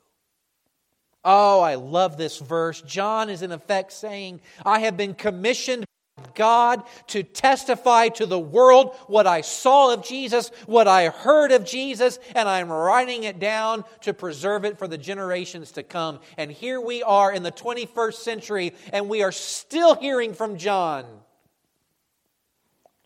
[1.25, 2.83] Oh, I love this verse.
[2.83, 5.85] John is in effect saying, I have been commissioned
[6.17, 11.53] by God to testify to the world what I saw of Jesus, what I heard
[11.53, 16.19] of Jesus, and I'm writing it down to preserve it for the generations to come.
[16.37, 21.05] And here we are in the 21st century, and we are still hearing from John.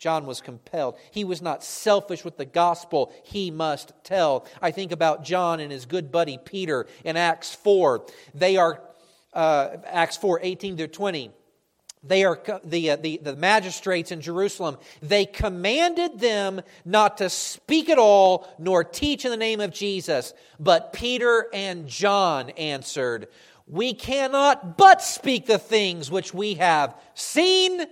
[0.06, 0.96] John was compelled.
[1.10, 3.12] He was not selfish with the gospel.
[3.24, 4.46] He must tell.
[4.62, 8.06] I think about John and his good buddy Peter in Acts 4.
[8.32, 8.80] They are,
[9.32, 11.32] uh, Acts 4 18 to 20
[12.04, 17.88] they are the, uh, the, the magistrates in Jerusalem, they commanded them not to speak
[17.88, 20.34] at all nor teach in the name of Jesus.
[20.60, 23.26] But Peter and John answered,
[23.66, 27.86] We cannot but speak the things which we have seen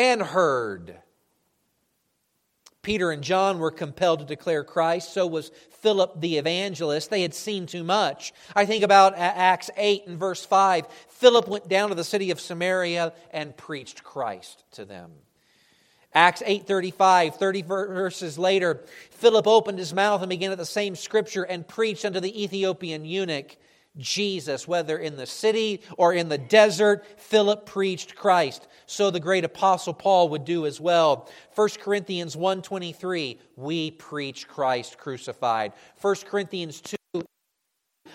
[0.00, 0.96] and heard.
[2.82, 5.12] Peter and John were compelled to declare Christ.
[5.12, 5.50] So was
[5.80, 7.10] Philip the evangelist.
[7.10, 8.32] They had seen too much.
[8.54, 10.86] I think about Acts 8 and verse 5.
[11.08, 15.12] Philip went down to the city of Samaria and preached Christ to them.
[16.12, 21.44] Acts 8:35 30 verses later Philip opened his mouth and began at the same scripture
[21.44, 23.56] and preached unto the Ethiopian eunuch
[23.96, 28.66] Jesus, whether in the city or in the desert, Philip preached Christ.
[28.86, 31.28] So the great apostle Paul would do as well.
[31.54, 35.72] 1 Corinthians 1:23, we preach Christ crucified.
[36.00, 37.22] 1 Corinthians 2,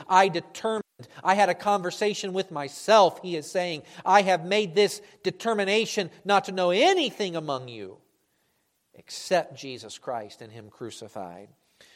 [0.07, 0.83] I determined
[1.23, 3.83] I had a conversation with myself, he is saying.
[4.05, 7.97] I have made this determination not to know anything among you
[8.93, 11.49] except Jesus Christ and him crucified.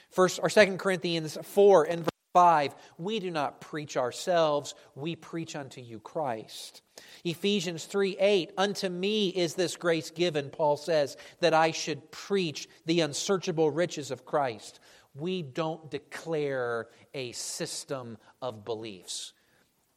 [0.09, 5.81] First or second Corinthians 4 and 5 We do not preach ourselves, we preach unto
[5.81, 6.81] you Christ.
[7.23, 12.67] Ephesians 3 8, unto me is this grace given, Paul says, that I should preach
[12.85, 14.79] the unsearchable riches of Christ.
[15.15, 19.33] We don't declare a system of beliefs,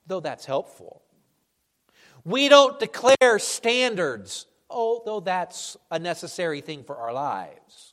[0.07, 1.03] though that's helpful.
[2.25, 7.92] We don't declare standards, although that's a necessary thing for our lives.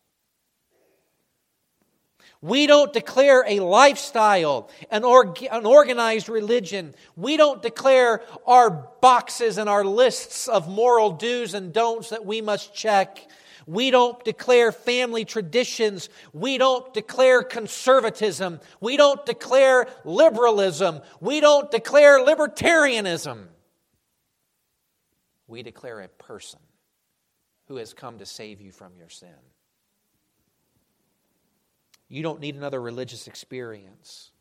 [2.42, 6.96] We don't declare a lifestyle, an, org- an organized religion.
[7.18, 8.70] We don't declare our
[9.02, 13.20] boxes and our lists of moral do's and don'ts that we must check.
[13.68, 16.10] We don't declare family traditions.
[16.32, 18.62] We don't declare conservatism.
[18.80, 21.02] We don't declare liberalism.
[21.20, 23.48] We don't declare libertarianism.
[25.48, 26.60] We declare a person
[27.68, 29.30] who has come to save you from your sin.
[32.10, 34.32] You don't need another religious experience.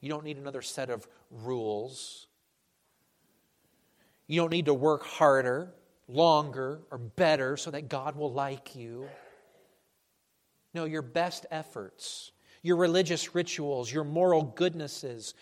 [0.00, 2.28] You don't need another set of rules.
[4.28, 5.74] You don't need to work harder,
[6.08, 9.08] longer, or better so that God will like you.
[10.72, 12.32] No, your best efforts,
[12.62, 15.34] your religious rituals, your moral goodnesses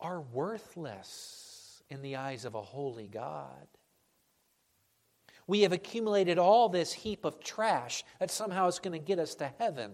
[0.00, 3.66] are worthless in the eyes of a holy God.
[5.46, 9.36] We have accumulated all this heap of trash that somehow is going to get us
[9.36, 9.92] to heaven.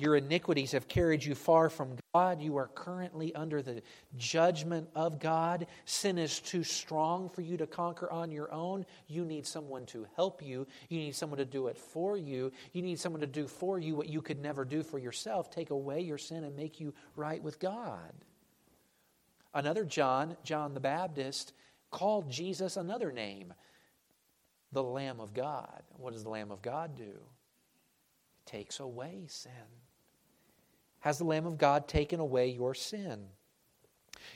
[0.00, 2.40] Your iniquities have carried you far from God.
[2.40, 3.82] You are currently under the
[4.16, 5.66] judgment of God.
[5.86, 8.86] Sin is too strong for you to conquer on your own.
[9.08, 10.68] You need someone to help you.
[10.88, 12.52] You need someone to do it for you.
[12.72, 15.70] You need someone to do for you what you could never do for yourself take
[15.70, 18.12] away your sin and make you right with God.
[19.52, 21.54] Another John, John the Baptist,
[21.90, 23.52] called Jesus another name
[24.70, 25.82] the Lamb of God.
[25.96, 27.02] What does the Lamb of God do?
[27.02, 29.52] It takes away sin
[31.00, 33.26] has the Lamb of God taken away your sin?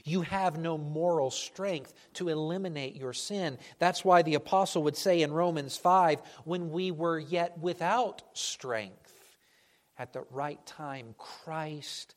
[0.04, 3.58] You have no moral strength to eliminate your sin.
[3.78, 9.12] That's why the apostle would say in Romans 5 when we were yet without strength,
[9.98, 12.14] at the right time, Christ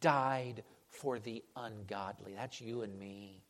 [0.00, 2.34] died for the ungodly.
[2.34, 3.43] That's you and me.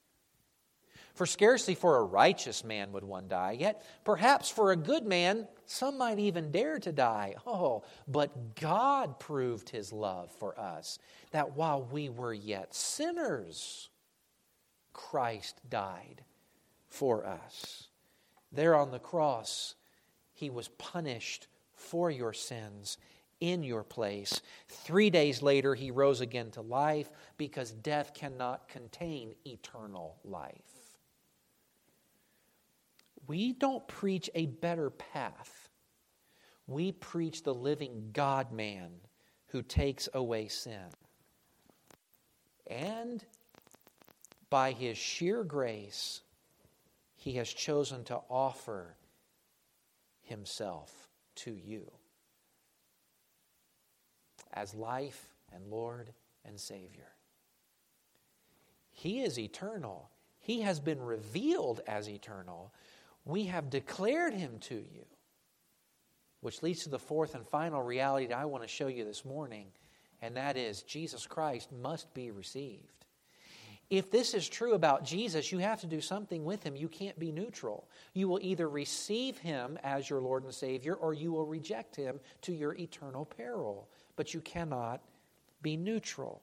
[1.14, 5.46] For scarcely for a righteous man would one die, yet perhaps for a good man
[5.64, 7.36] some might even dare to die.
[7.46, 10.98] Oh, but God proved his love for us,
[11.30, 13.90] that while we were yet sinners,
[14.92, 16.24] Christ died
[16.88, 17.88] for us.
[18.50, 19.76] There on the cross,
[20.32, 22.98] he was punished for your sins
[23.38, 24.40] in your place.
[24.68, 30.73] Three days later, he rose again to life because death cannot contain eternal life
[33.26, 35.68] we don't preach a better path.
[36.66, 38.90] We preach the living God man
[39.48, 40.88] who takes away sin.
[42.66, 43.24] And
[44.50, 46.22] by his sheer grace,
[47.14, 48.96] he has chosen to offer
[50.22, 51.90] himself to you
[54.52, 56.12] as life and Lord
[56.44, 57.08] and Savior.
[58.90, 60.10] He is eternal.
[60.38, 62.72] He has been revealed as eternal,
[63.24, 65.06] we have declared him to you.
[66.40, 69.24] Which leads to the fourth and final reality that I want to show you this
[69.24, 69.68] morning,
[70.20, 72.94] and that is Jesus Christ must be received.
[73.90, 76.74] If this is true about Jesus, you have to do something with him.
[76.74, 77.88] You can't be neutral.
[78.12, 82.20] You will either receive him as your Lord and Savior or you will reject him
[82.42, 83.88] to your eternal peril.
[84.16, 85.02] But you cannot
[85.60, 86.42] be neutral.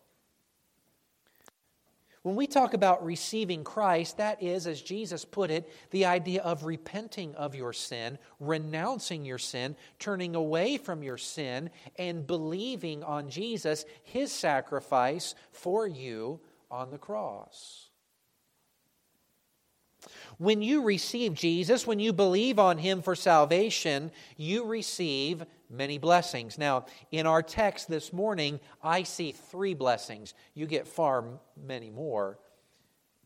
[2.23, 6.65] When we talk about receiving Christ, that is, as Jesus put it, the idea of
[6.65, 13.29] repenting of your sin, renouncing your sin, turning away from your sin, and believing on
[13.29, 17.89] Jesus, his sacrifice for you on the cross.
[20.37, 26.57] When you receive Jesus, when you believe on him for salvation, you receive many blessings.
[26.57, 30.33] Now, in our text this morning, I see three blessings.
[30.53, 31.23] You get far
[31.57, 32.37] many more.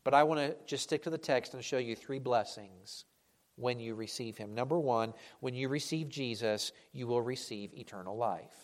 [0.04, 3.04] But I want to just stick to the text and show you three blessings
[3.56, 4.54] when you receive Him.
[4.54, 8.54] Number one, when you receive Jesus, you will receive eternal life.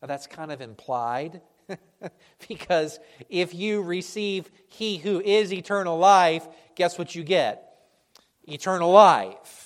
[0.00, 1.40] Now, that's kind of implied
[2.48, 7.68] because if you receive He who is eternal life, guess what you get?
[8.48, 9.61] Eternal life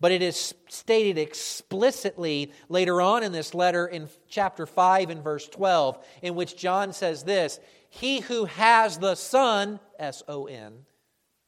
[0.00, 5.48] but it is stated explicitly later on in this letter in chapter 5 and verse
[5.48, 10.84] 12, in which John says this He who has the Son, S O N,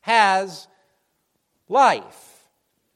[0.00, 0.66] has
[1.68, 2.34] life.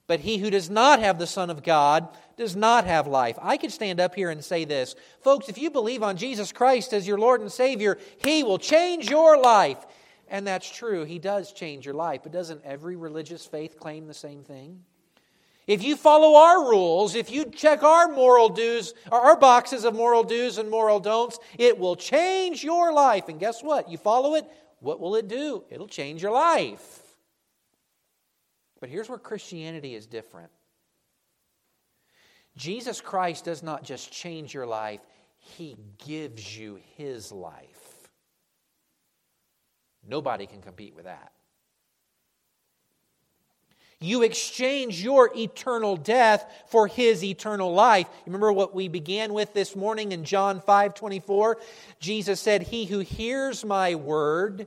[0.06, 3.38] But he who does not have the Son of God does not have life.
[3.40, 4.94] I could stand up here and say this.
[5.20, 9.08] Folks, if you believe on Jesus Christ as your Lord and Savior, He will change
[9.08, 9.78] your life.
[10.28, 11.04] And that's true.
[11.04, 12.20] He does change your life.
[12.22, 14.80] But doesn't every religious faith claim the same thing?
[15.66, 20.24] If you follow our rules, if you check our moral dues, our boxes of moral
[20.24, 23.28] do's and moral don'ts, it will change your life.
[23.28, 23.88] And guess what?
[23.88, 24.44] You follow it,
[24.80, 25.64] what will it do?
[25.70, 27.00] It'll change your life.
[28.80, 30.50] But here's where Christianity is different
[32.56, 35.00] Jesus Christ does not just change your life,
[35.38, 38.08] He gives you His life.
[40.06, 41.32] Nobody can compete with that.
[44.02, 48.08] You exchange your eternal death for his eternal life.
[48.26, 51.58] Remember what we began with this morning in John 5 24?
[52.00, 54.66] Jesus said, He who hears my word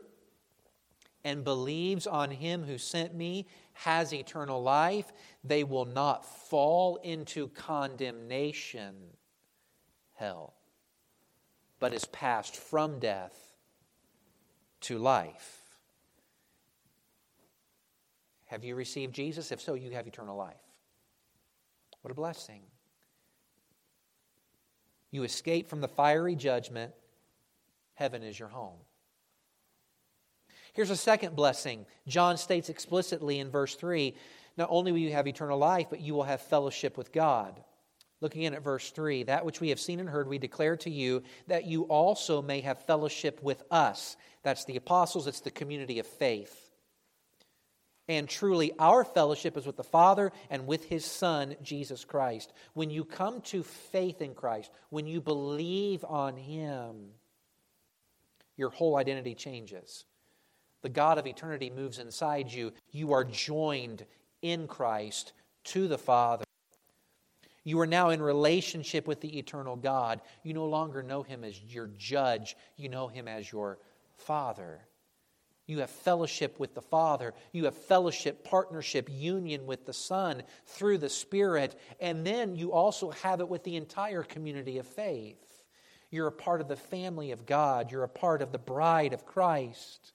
[1.24, 5.12] and believes on him who sent me has eternal life.
[5.44, 8.96] They will not fall into condemnation,
[10.14, 10.54] hell,
[11.80, 13.34] but is passed from death
[14.82, 15.65] to life.
[18.56, 19.52] Have you received Jesus?
[19.52, 20.56] If so, you have eternal life.
[22.04, 22.62] What a blessing.
[25.12, 26.94] You escape from the fiery judgment.
[27.96, 28.78] Heaven is your home.
[30.72, 31.86] Here's a second blessing.
[32.08, 34.16] John states explicitly in verse 3
[34.56, 37.62] not only will you have eternal life, but you will have fellowship with God.
[38.22, 40.90] Looking in at verse 3, that which we have seen and heard, we declare to
[40.90, 44.16] you that you also may have fellowship with us.
[44.44, 46.65] That's the apostles, it's the community of faith.
[48.08, 52.54] And truly, our fellowship is with the Father and with His Son, Jesus Christ.
[52.74, 57.08] When you come to faith in Christ, when you believe on Him,
[58.58, 60.06] your whole identity changes.
[60.82, 62.72] The God of eternity moves inside you.
[62.92, 64.06] You are joined
[64.42, 65.34] in Christ
[65.66, 66.46] to the Father.
[67.64, 70.22] You are now in relationship with the eternal God.
[70.44, 73.80] You no longer know Him as your judge, you know Him as your
[74.18, 74.82] Father.
[75.68, 77.34] You have fellowship with the Father.
[77.52, 81.80] You have fellowship, partnership, union with the Son through the Spirit.
[82.00, 85.64] And then you also have it with the entire community of faith.
[86.12, 87.92] You're a part of the family of God.
[87.92, 90.14] You're a part of the bride of Christ.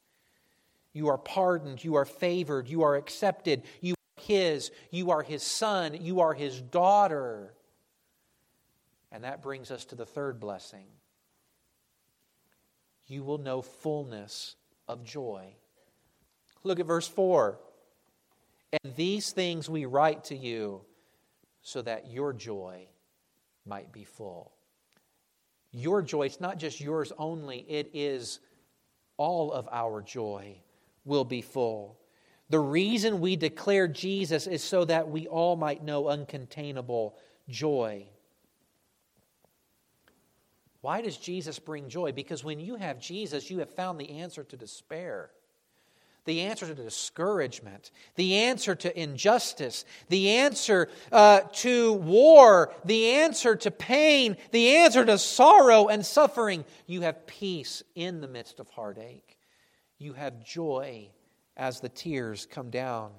[0.92, 1.82] You are pardoned.
[1.82, 2.68] You are favored.
[2.68, 3.64] You are accepted.
[3.80, 4.70] You are His.
[4.92, 5.98] You are His son.
[6.01, 7.55] You are His daughter.
[9.11, 10.86] And that brings us to the third blessing.
[13.09, 14.55] You will know fullness
[14.91, 15.55] of joy.
[16.64, 17.59] Look at verse 4.
[18.82, 20.82] And these things we write to you
[21.62, 22.88] so that your joy
[23.64, 24.53] might be full.
[25.72, 28.41] Your joy, it's not just yours only, it is
[29.16, 30.57] all of our joy
[31.05, 31.99] will be full.
[32.49, 37.12] The reason we declare Jesus is so that we all might know uncontainable
[37.49, 38.07] joy.
[40.81, 42.12] Why does Jesus bring joy?
[42.12, 45.31] Because when you have Jesus, you have found the answer to despair,
[46.24, 53.57] the answer to discouragement, the answer to injustice, the answer uh, to war, the answer
[53.57, 56.64] to pain, the answer to sorrow and suffering.
[56.87, 59.39] You have peace in the midst of heartache.
[59.99, 61.11] You have joy
[61.57, 63.12] as the tears come down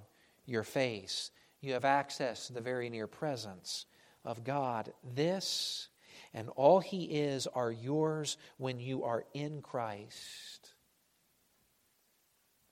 [0.47, 1.30] your face.
[1.62, 3.86] You have access to the very near presence
[4.26, 4.91] of God.
[5.14, 5.89] This
[6.34, 10.73] and all He is are yours when you are in Christ.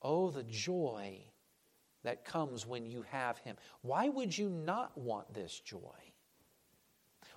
[0.01, 1.20] Oh, the joy
[2.03, 3.57] that comes when you have Him.
[3.82, 5.80] Why would you not want this joy?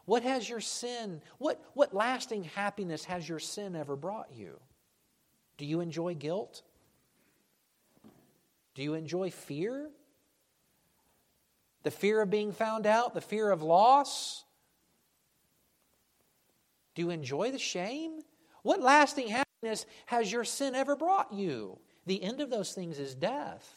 [0.05, 4.59] What has your sin, what, what lasting happiness has your sin ever brought you?
[5.59, 6.63] Do you enjoy guilt?
[8.75, 9.91] Do you enjoy fear?
[11.83, 14.45] The fear of being found out, the fear of loss?
[16.95, 18.21] Do you enjoy the shame?
[18.63, 21.79] What lasting happiness has your sin ever brought you?
[22.07, 23.75] The end of those things is death.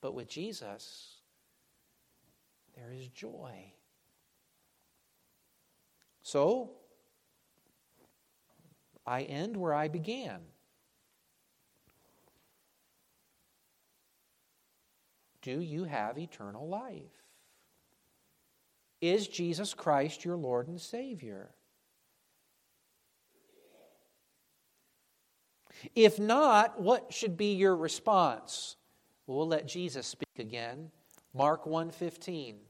[0.00, 1.16] But with Jesus,
[2.76, 3.72] there is joy.
[6.22, 6.72] So,
[9.06, 10.40] I end where I began.
[15.42, 17.25] Do you have eternal life?
[19.06, 21.50] Is Jesus Christ your Lord and Savior?
[25.94, 28.76] If not, what should be your response?
[29.26, 30.90] we'll let Jesus speak again.
[31.34, 32.60] Mark 1:15.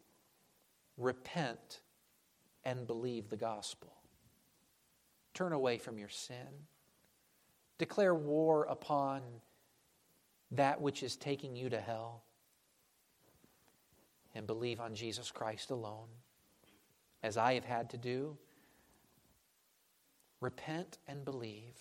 [0.97, 1.83] Repent
[2.65, 3.93] and believe the gospel.
[5.35, 6.67] Turn away from your sin.
[7.77, 9.43] Declare war upon
[10.51, 12.25] that which is taking you to hell
[14.35, 16.09] and believe on Jesus Christ alone,
[17.27, 18.37] as I have had to do.
[20.41, 21.77] Repent and believe.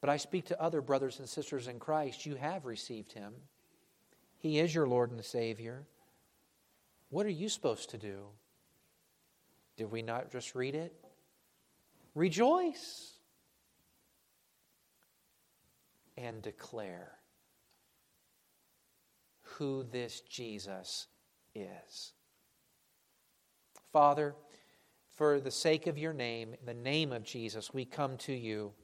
[0.00, 2.26] But I speak to other brothers and sisters in Christ.
[2.26, 3.32] You have received him,
[4.38, 5.86] he is your Lord and Savior.
[7.08, 8.24] What are you supposed to do?
[9.76, 10.92] Did we not just read it?
[12.14, 13.12] Rejoice
[16.16, 17.12] and declare
[19.42, 21.06] who this Jesus
[21.54, 22.12] is.
[23.96, 24.34] Father,
[25.12, 28.74] for the sake of your name, in the name of Jesus, we come to you.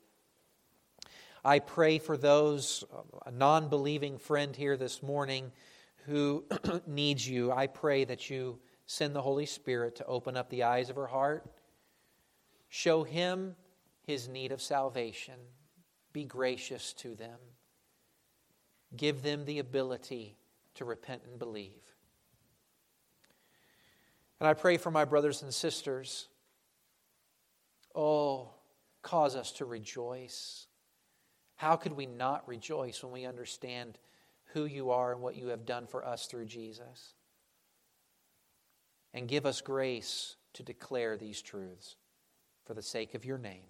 [1.44, 2.82] I pray for those,
[3.26, 5.52] a non believing friend here this morning
[6.06, 6.46] who
[6.86, 7.52] needs you.
[7.52, 11.08] I pray that you send the Holy Spirit to open up the eyes of her
[11.08, 11.44] heart,
[12.70, 13.54] show him
[14.06, 15.36] his need of salvation,
[16.14, 17.38] be gracious to them,
[18.96, 20.38] give them the ability
[20.76, 21.91] to repent and believe.
[24.42, 26.26] And I pray for my brothers and sisters.
[27.94, 28.50] Oh,
[29.00, 30.66] cause us to rejoice.
[31.54, 33.98] How could we not rejoice when we understand
[34.46, 37.14] who you are and what you have done for us through Jesus?
[39.14, 41.94] And give us grace to declare these truths
[42.64, 43.62] for the sake of your name.